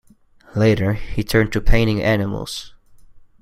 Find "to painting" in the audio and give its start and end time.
1.53-2.01